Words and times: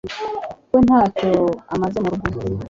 we 0.71 0.79
ntacyo 0.85 1.31
amaze 1.73 1.97
mu 2.03 2.09
rugo 2.13 2.39